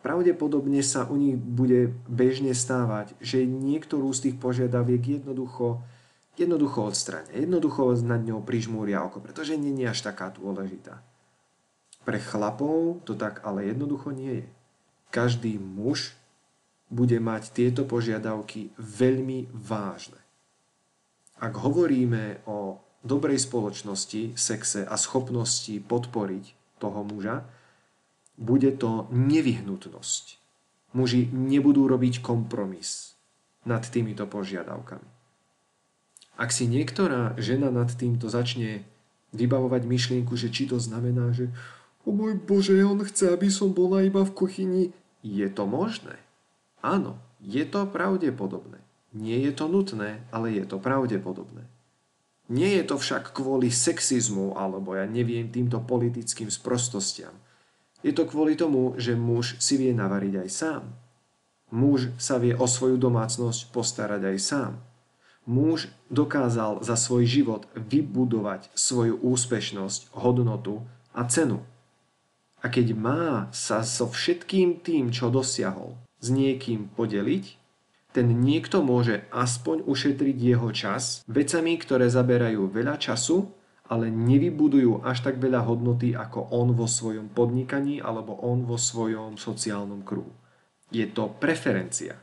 pravdepodobne 0.05 0.81
sa 0.85 1.09
u 1.09 1.17
nich 1.17 1.37
bude 1.37 1.89
bežne 2.05 2.53
stávať, 2.53 3.17
že 3.17 3.45
niektorú 3.45 4.13
z 4.13 4.29
tých 4.29 4.35
požiadaviek 4.37 5.21
jednoducho, 5.21 5.81
jednoducho 6.37 6.89
odstrania, 6.93 7.33
jednoducho 7.33 7.97
nad 8.05 8.21
ňou 8.21 8.45
prižmúria 8.45 9.01
oko, 9.01 9.21
pretože 9.21 9.57
nie 9.57 9.73
je 9.81 9.89
až 9.89 9.99
taká 10.05 10.29
dôležitá. 10.33 11.01
Pre 12.11 12.19
chlapov 12.19 13.07
to 13.07 13.15
tak 13.15 13.39
ale 13.47 13.71
jednoducho 13.71 14.11
nie 14.11 14.43
je. 14.43 14.47
Každý 15.15 15.55
muž 15.55 16.11
bude 16.91 17.15
mať 17.23 17.55
tieto 17.55 17.87
požiadavky 17.87 18.75
veľmi 18.75 19.47
vážne. 19.55 20.19
Ak 21.39 21.55
hovoríme 21.55 22.43
o 22.51 22.83
dobrej 22.99 23.47
spoločnosti, 23.47 24.35
sexe 24.35 24.83
a 24.83 24.99
schopnosti 24.99 25.71
podporiť 25.79 26.51
toho 26.83 26.99
muža, 27.07 27.47
bude 28.35 28.75
to 28.75 29.07
nevyhnutnosť. 29.15 30.35
Muži 30.91 31.31
nebudú 31.31 31.87
robiť 31.87 32.19
kompromis 32.19 33.15
nad 33.63 33.87
týmito 33.87 34.27
požiadavkami. 34.27 35.07
Ak 36.35 36.51
si 36.51 36.67
niektorá 36.67 37.39
žena 37.39 37.71
nad 37.71 37.87
týmto 37.95 38.27
začne 38.27 38.83
vybavovať 39.31 39.87
myšlienku, 39.87 40.35
že 40.35 40.51
či 40.51 40.67
to 40.67 40.75
znamená, 40.75 41.31
že 41.31 41.47
o 42.05 42.09
môj 42.13 42.37
Bože, 42.37 42.77
on 42.83 43.01
chce, 43.05 43.31
aby 43.31 43.51
som 43.51 43.73
bola 43.73 44.01
iba 44.05 44.21
v 44.25 44.35
kuchyni, 44.35 44.83
je 45.21 45.45
to 45.53 45.69
možné? 45.69 46.17
Áno, 46.81 47.21
je 47.41 47.61
to 47.65 47.85
pravdepodobné. 47.85 48.81
Nie 49.13 49.37
je 49.43 49.51
to 49.53 49.69
nutné, 49.69 50.25
ale 50.33 50.55
je 50.55 50.65
to 50.65 50.81
pravdepodobné. 50.81 51.67
Nie 52.49 52.81
je 52.81 52.83
to 52.89 52.95
však 52.97 53.31
kvôli 53.31 53.69
sexizmu 53.69 54.57
alebo 54.57 54.97
ja 54.97 55.05
neviem 55.05 55.47
týmto 55.47 55.79
politickým 55.83 56.49
sprostostiam, 56.49 57.31
je 58.01 58.11
to 58.13 58.25
kvôli 58.25 58.57
tomu, 58.57 58.97
že 58.97 59.13
muž 59.13 59.61
si 59.61 59.77
vie 59.77 59.93
navariť 59.93 60.33
aj 60.41 60.49
sám. 60.49 60.83
Muž 61.69 62.09
sa 62.17 62.41
vie 62.41 62.57
o 62.57 62.65
svoju 62.65 62.97
domácnosť 62.97 63.69
postarať 63.69 64.21
aj 64.25 64.37
sám. 64.41 64.73
Muž 65.45 65.89
dokázal 66.09 66.81
za 66.81 66.97
svoj 66.97 67.25
život 67.29 67.69
vybudovať 67.77 68.73
svoju 68.73 69.21
úspešnosť, 69.21 70.13
hodnotu 70.17 70.81
a 71.13 71.25
cenu. 71.29 71.61
A 72.61 72.69
keď 72.69 72.93
má 72.93 73.49
sa 73.49 73.81
so 73.81 74.05
všetkým 74.05 74.85
tým, 74.85 75.09
čo 75.09 75.33
dosiahol, 75.33 75.97
s 76.21 76.29
niekým 76.29 76.93
podeliť, 76.93 77.57
ten 78.11 78.27
niekto 78.27 78.83
môže 78.85 79.25
aspoň 79.31 79.87
ušetriť 79.87 80.37
jeho 80.37 80.69
čas 80.75 81.25
vecami, 81.25 81.79
ktoré 81.79 82.11
zaberajú 82.11 82.69
veľa 82.69 82.99
času, 83.01 83.49
ale 83.91 84.07
nevybudujú 84.07 85.03
až 85.03 85.27
tak 85.27 85.35
veľa 85.39 85.67
hodnoty 85.67 86.15
ako 86.15 86.47
on 86.55 86.71
vo 86.71 86.87
svojom 86.87 87.27
podnikaní 87.27 87.99
alebo 87.99 88.39
on 88.39 88.63
vo 88.63 88.79
svojom 88.79 89.35
sociálnom 89.35 90.03
kruhu. 90.07 90.31
Je 90.91 91.03
to 91.11 91.27
preferencia. 91.39 92.15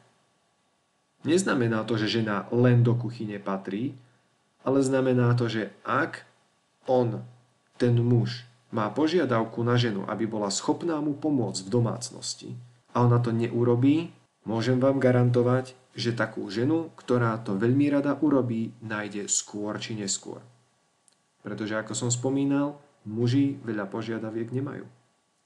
Neznamená 1.28 1.84
to, 1.84 2.00
že 2.00 2.20
žena 2.20 2.48
len 2.48 2.80
do 2.80 2.96
kuchyne 2.96 3.36
patrí, 3.36 3.92
ale 4.64 4.80
znamená 4.80 5.36
to, 5.36 5.44
že 5.48 5.72
ak 5.84 6.24
on, 6.88 7.20
ten 7.76 7.96
muž, 8.00 8.47
má 8.68 8.88
požiadavku 8.92 9.64
na 9.64 9.80
ženu, 9.80 10.04
aby 10.04 10.28
bola 10.28 10.52
schopná 10.52 11.00
mu 11.00 11.16
pomôcť 11.16 11.64
v 11.64 11.72
domácnosti 11.72 12.50
a 12.92 13.04
ona 13.04 13.20
to 13.20 13.32
neurobí, 13.32 14.12
môžem 14.44 14.80
vám 14.80 14.98
garantovať, 15.00 15.76
že 15.98 16.14
takú 16.14 16.46
ženu, 16.50 16.90
ktorá 16.94 17.38
to 17.42 17.58
veľmi 17.58 17.90
rada 17.90 18.14
urobí, 18.18 18.74
nájde 18.82 19.26
skôr 19.26 19.76
či 19.78 19.98
neskôr. 19.98 20.42
Pretože 21.42 21.78
ako 21.78 21.92
som 21.94 22.10
spomínal, 22.12 22.78
muži 23.06 23.56
veľa 23.64 23.88
požiadaviek 23.88 24.52
nemajú. 24.52 24.86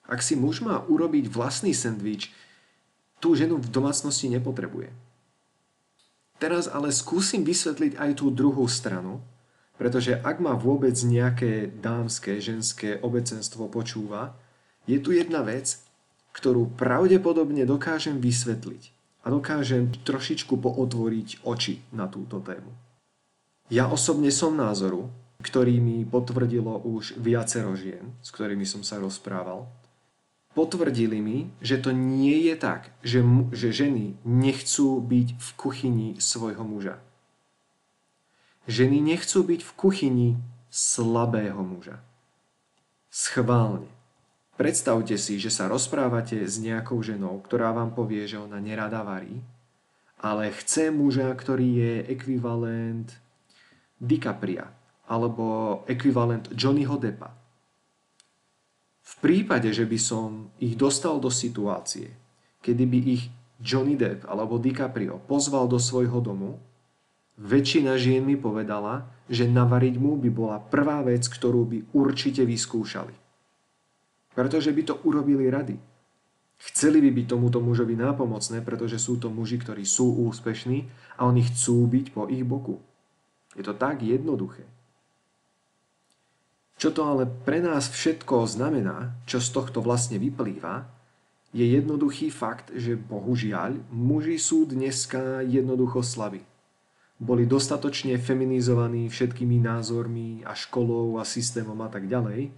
Ak 0.09 0.21
si 0.21 0.35
muž 0.35 0.65
má 0.67 0.83
urobiť 0.83 1.31
vlastný 1.31 1.73
sendvič, 1.73 2.35
tú 3.23 3.39
ženu 3.39 3.55
v 3.63 3.71
domácnosti 3.71 4.27
nepotrebuje. 4.27 4.91
Teraz 6.43 6.67
ale 6.67 6.91
skúsim 6.91 7.47
vysvetliť 7.47 8.03
aj 8.03 8.11
tú 8.19 8.35
druhú 8.35 8.67
stranu, 8.67 9.23
pretože 9.81 10.19
ak 10.21 10.39
ma 10.39 10.55
vôbec 10.55 10.95
nejaké 10.95 11.69
dámske, 11.69 12.39
ženské 12.39 13.01
obecenstvo 13.01 13.67
počúva, 13.69 14.37
je 14.85 14.99
tu 14.99 15.15
jedna 15.15 15.47
vec, 15.47 15.79
ktorú 16.33 16.75
pravdepodobne 16.75 17.69
dokážem 17.69 18.19
vysvetliť 18.19 18.83
a 19.23 19.31
dokážem 19.31 19.93
trošičku 20.03 20.59
pootvoriť 20.59 21.47
oči 21.47 21.79
na 21.95 22.11
túto 22.11 22.43
tému. 22.43 22.73
Ja 23.71 23.89
osobne 23.89 24.35
som 24.35 24.59
názoru, 24.59 25.09
ktorý 25.43 25.79
mi 25.83 26.07
potvrdilo 26.07 26.83
už 26.83 27.19
viacero 27.19 27.75
žien, 27.75 28.15
s 28.23 28.31
ktorými 28.31 28.67
som 28.67 28.87
sa 28.87 28.99
rozprával, 28.99 29.67
potvrdili 30.55 31.19
mi, 31.19 31.51
že 31.59 31.81
to 31.81 31.91
nie 31.91 32.47
je 32.51 32.55
tak, 32.59 32.93
že, 33.03 33.25
že 33.51 33.73
ženy 33.73 34.19
nechcú 34.23 35.01
byť 35.01 35.29
v 35.39 35.49
kuchyni 35.57 36.09
svojho 36.21 36.63
muža. 36.63 37.01
Ženy 38.71 39.03
nechcú 39.03 39.43
byť 39.43 39.61
v 39.63 39.73
kuchyni 39.75 40.29
slabého 40.71 41.59
muža. 41.61 41.99
Schválne. 43.13 43.91
Predstavte 44.57 45.19
si, 45.19 45.41
že 45.43 45.51
sa 45.51 45.67
rozprávate 45.67 46.45
s 46.47 46.63
nejakou 46.63 47.03
ženou, 47.03 47.43
ktorá 47.43 47.75
vám 47.75 47.97
povie, 47.97 48.29
že 48.29 48.39
ona 48.39 48.63
nerada 48.63 49.03
varí, 49.03 49.43
ale 50.23 50.55
chce 50.55 50.95
muža, 50.95 51.33
ktorý 51.35 51.69
je 51.83 51.95
ekvivalent 52.15 53.11
DiCapria 53.99 54.71
alebo 55.11 55.83
ekvivalent 55.91 56.47
Johnnyho 56.55 56.95
Deppa 56.95 57.43
v 59.03 59.15
prípade, 59.19 59.69
že 59.75 59.85
by 59.85 59.99
som 59.99 60.49
ich 60.57 60.79
dostal 60.79 61.21
do 61.21 61.29
situácie, 61.29 62.15
kedy 62.65 62.85
by 62.89 62.99
ich 63.13 63.23
Johnny 63.61 63.99
Depp 63.99 64.25
alebo 64.25 64.57
DiCaprio 64.57 65.21
pozval 65.29 65.69
do 65.69 65.77
svojho 65.77 66.23
domu, 66.23 66.59
väčšina 67.41 67.97
žien 67.97 68.25
mi 68.25 68.37
povedala, 68.37 69.09
že 69.33 69.49
navariť 69.49 69.95
mu 69.97 70.21
by 70.21 70.31
bola 70.33 70.59
prvá 70.61 71.01
vec, 71.01 71.25
ktorú 71.29 71.65
by 71.65 71.79
určite 71.97 72.45
vyskúšali. 72.45 73.15
Pretože 74.33 74.73
by 74.73 74.83
to 74.85 74.95
urobili 75.05 75.49
rady. 75.49 75.77
Chceli 76.63 77.03
by 77.03 77.11
byť 77.11 77.27
tomuto 77.27 77.59
mužovi 77.59 77.99
nápomocné, 77.99 78.63
pretože 78.63 79.03
sú 79.03 79.19
to 79.19 79.27
muži, 79.33 79.59
ktorí 79.59 79.83
sú 79.83 80.31
úspešní 80.31 80.87
a 81.19 81.27
oni 81.27 81.43
chcú 81.43 81.91
byť 81.91 82.07
po 82.15 82.31
ich 82.31 82.47
boku. 82.47 82.79
Je 83.59 83.67
to 83.67 83.75
tak 83.75 84.01
jednoduché. 84.01 84.63
Čo 86.79 86.95
to 86.95 87.03
ale 87.07 87.25
pre 87.27 87.63
nás 87.63 87.91
všetko 87.91 88.47
znamená, 88.47 89.15
čo 89.27 89.39
z 89.39 89.49
tohto 89.55 89.83
vlastne 89.83 90.19
vyplýva, 90.19 90.87
je 91.53 91.69
jednoduchý 91.69 92.33
fakt, 92.33 92.73
že 92.73 92.97
bohužiaľ 92.97 93.77
muži 93.93 94.41
sú 94.41 94.65
dneska 94.65 95.45
jednoducho 95.45 96.01
slabí. 96.01 96.41
Boli 97.23 97.47
dostatočne 97.47 98.19
feminizovaní 98.19 99.07
všetkými 99.07 99.63
názormi 99.63 100.43
a 100.43 100.59
školou 100.59 101.23
a 101.23 101.25
systémom 101.25 101.79
a 101.79 101.87
tak 101.87 102.11
ďalej 102.11 102.51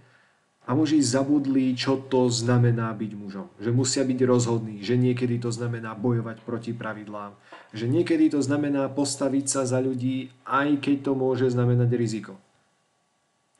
a 0.65 0.73
muži 0.73 0.97
zabudli, 1.05 1.77
čo 1.77 2.01
to 2.09 2.25
znamená 2.25 2.89
byť 2.97 3.11
mužom. 3.13 3.47
Že 3.61 3.69
musia 3.69 4.01
byť 4.01 4.19
rozhodní, 4.25 4.81
že 4.81 4.97
niekedy 4.97 5.37
to 5.37 5.53
znamená 5.53 5.93
bojovať 5.93 6.41
proti 6.41 6.73
pravidlám, 6.73 7.37
že 7.69 7.85
niekedy 7.85 8.33
to 8.33 8.41
znamená 8.41 8.89
postaviť 8.89 9.45
sa 9.45 9.61
za 9.69 9.77
ľudí, 9.77 10.33
aj 10.49 10.81
keď 10.81 10.95
to 11.05 11.11
môže 11.13 11.53
znamenať 11.53 11.89
riziko. 11.93 12.33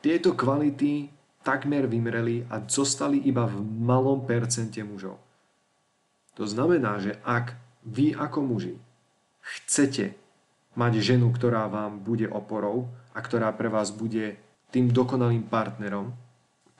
Tieto 0.01 0.33
kvality 0.33 1.13
takmer 1.45 1.85
vymreli 1.85 2.41
a 2.49 2.57
zostali 2.65 3.21
iba 3.29 3.45
v 3.45 3.61
malom 3.61 4.25
percente 4.25 4.81
mužov. 4.81 5.21
To 6.41 6.49
znamená, 6.49 6.97
že 6.97 7.21
ak 7.21 7.53
vy 7.85 8.17
ako 8.17 8.41
muži 8.41 8.75
chcete 9.45 10.17
mať 10.75 10.99
ženu, 10.99 11.31
ktorá 11.31 11.67
vám 11.71 12.03
bude 12.03 12.27
oporou 12.27 12.91
a 13.15 13.19
ktorá 13.23 13.51
pre 13.55 13.71
vás 13.71 13.91
bude 13.95 14.35
tým 14.69 14.91
dokonalým 14.91 15.47
partnerom, 15.47 16.11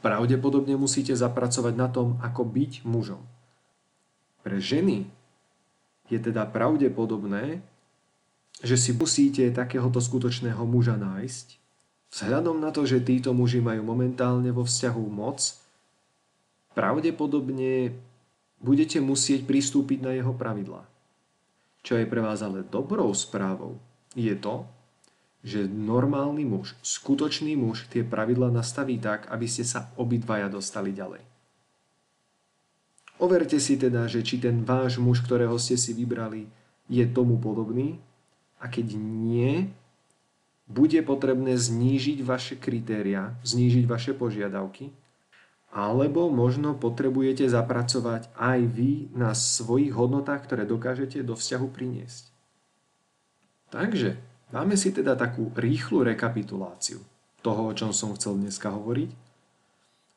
pravdepodobne 0.03 0.75
musíte 0.75 1.15
zapracovať 1.15 1.73
na 1.73 1.87
tom, 1.87 2.19
ako 2.19 2.43
byť 2.43 2.83
mužom. 2.83 3.23
Pre 4.43 4.57
ženy 4.59 5.07
je 6.11 6.19
teda 6.21 6.45
pravdepodobné, 6.45 7.63
že 8.61 8.75
si 8.77 8.91
musíte 8.93 9.47
takéhoto 9.49 9.97
skutočného 9.97 10.61
muža 10.63 10.99
nájsť, 10.99 11.65
Vzhľadom 12.15 12.63
na 12.63 12.71
to, 12.71 12.87
že 12.87 13.03
títo 13.03 13.35
muži 13.35 13.59
majú 13.59 13.83
momentálne 13.83 14.47
vo 14.55 14.63
vzťahu 14.63 15.03
moc, 15.11 15.51
pravdepodobne 16.71 17.91
budete 18.63 19.03
musieť 19.03 19.43
pristúpiť 19.43 19.99
na 19.99 20.15
jeho 20.15 20.31
pravidlá. 20.31 20.87
Čo 21.85 22.01
je 22.01 22.09
pre 22.09 22.17
vás 22.17 22.41
ale 22.41 22.65
dobrou 22.65 23.13
správou, 23.13 23.77
je 24.17 24.33
to, 24.33 24.65
že 25.45 25.69
normálny 25.69 26.41
muž, 26.41 26.73
skutočný 26.81 27.53
muž 27.53 27.85
tie 27.93 28.01
pravidla 28.01 28.49
nastaví 28.49 28.97
tak, 28.97 29.29
aby 29.29 29.45
ste 29.45 29.61
sa 29.61 29.93
obidvaja 29.93 30.49
dostali 30.49 30.89
ďalej. 30.89 31.21
Overte 33.21 33.61
si 33.61 33.77
teda, 33.77 34.09
že 34.09 34.25
či 34.25 34.41
ten 34.41 34.65
váš 34.65 34.97
muž, 34.97 35.21
ktorého 35.21 35.55
ste 35.61 35.77
si 35.77 35.93
vybrali, 35.93 36.49
je 36.89 37.05
tomu 37.05 37.37
podobný 37.37 38.01
a 38.57 38.65
keď 38.65 38.97
nie, 38.97 39.69
bude 40.65 40.97
potrebné 41.05 41.53
znížiť 41.53 42.25
vaše 42.25 42.57
kritéria, 42.57 43.37
znížiť 43.45 43.85
vaše 43.85 44.17
požiadavky, 44.17 44.89
alebo 45.75 46.31
možno 46.31 46.71
potrebujete 46.71 47.51
zapracovať 47.51 48.31
aj 48.39 48.59
vy 48.63 49.11
na 49.11 49.35
svojich 49.35 49.91
hodnotách, 49.91 50.47
ktoré 50.47 50.63
dokážete 50.63 51.19
do 51.19 51.35
vzťahu 51.35 51.67
priniesť. 51.67 52.31
Takže 53.75 54.15
dáme 54.55 54.79
si 54.79 54.95
teda 54.95 55.19
takú 55.19 55.51
rýchlu 55.51 56.07
rekapituláciu 56.07 57.03
toho, 57.43 57.67
o 57.67 57.75
čom 57.75 57.91
som 57.91 58.15
chcel 58.15 58.39
dneska 58.39 58.71
hovoriť. 58.71 59.11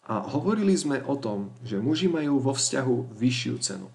A 0.09 0.23
hovorili 0.31 0.79
sme 0.79 1.03
o 1.03 1.19
tom, 1.19 1.51
že 1.67 1.83
muži 1.83 2.07
majú 2.07 2.39
vo 2.39 2.55
vzťahu 2.55 3.19
vyššiu 3.19 3.55
cenu. 3.59 3.91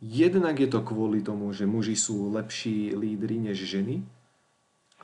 Jednak 0.00 0.58
je 0.58 0.66
to 0.66 0.80
kvôli 0.80 1.20
tomu, 1.22 1.52
že 1.52 1.68
muži 1.68 1.94
sú 1.94 2.32
lepší 2.32 2.96
lídri 2.96 3.38
než 3.38 3.60
ženy, 3.62 4.02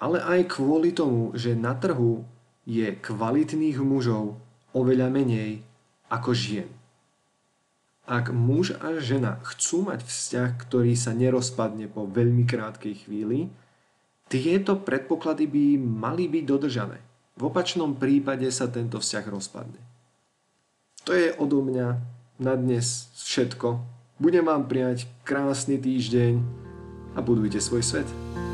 ale 0.01 0.25
aj 0.25 0.57
kvôli 0.57 0.90
tomu, 0.90 1.37
že 1.37 1.53
na 1.53 1.77
trhu 1.77 2.25
je 2.64 2.97
kvalitných 2.97 3.79
mužov 3.79 4.40
oveľa 4.75 5.12
menej 5.12 5.67
ako 6.09 6.33
žien. 6.35 6.68
Ak 8.09 8.33
muž 8.33 8.73
a 8.81 8.97
žena 9.05 9.37
chcú 9.44 9.85
mať 9.85 10.01
vzťah, 10.09 10.51
ktorý 10.64 10.97
sa 10.97 11.12
nerozpadne 11.12 11.92
po 11.92 12.09
veľmi 12.09 12.49
krátkej 12.49 13.05
chvíli, 13.05 13.53
tieto 14.33 14.81
predpoklady 14.81 15.44
by 15.44 15.64
mali 15.77 16.25
byť 16.29 16.44
dodržané. 16.44 16.99
V 17.37 17.53
opačnom 17.53 17.97
prípade 17.97 18.49
sa 18.49 18.68
tento 18.68 19.01
vzťah 19.01 19.25
rozpadne. 19.29 19.81
To 21.05 21.12
je 21.12 21.33
odo 21.37 21.64
mňa 21.64 21.88
na 22.40 22.53
dnes 22.57 23.09
všetko. 23.25 23.81
Budem 24.18 24.44
vám 24.49 24.66
prijať 24.66 25.07
krásny 25.23 25.79
týždeň 25.79 26.40
a 27.16 27.18
budujte 27.23 27.61
svoj 27.61 27.85
svet. 27.85 28.47